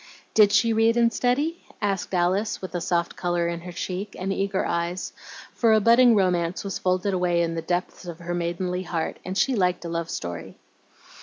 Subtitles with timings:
[0.33, 4.33] "Did she read and study?" asked Alice, with a soft color in her cheek, and
[4.33, 5.13] eager eyes,
[5.53, 9.37] for a budding romance was folded away in the depths of her maidenly heart, and
[9.37, 10.57] she liked a love story.